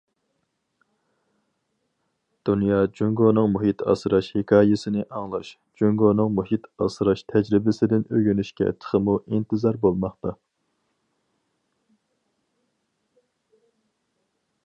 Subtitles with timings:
[2.49, 5.51] دۇنيا جۇڭگونىڭ مۇھىت ئاسراش ھېكايىسىنى ئاڭلاش،
[5.83, 10.35] جۇڭگونىڭ مۇھىت ئاسراش تەجرىبىسىدىن ئۆگىنىشكە تېخىمۇ ئىنتىزار بولماقتا.